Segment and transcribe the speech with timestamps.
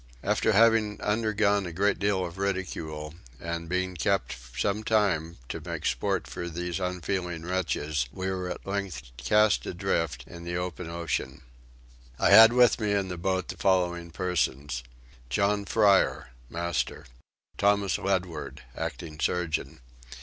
[0.23, 5.85] After having undergone a great deal of ridicule and been kept some time to make
[5.85, 11.43] sport for these unfeeling wretches we were at length cast adrift in the open ocean.
[12.17, 14.81] I had with me in the boat the following persons:
[15.29, 17.05] John Fryer: Master.
[17.59, 19.81] Thomas Ledward: Acting Surgeon.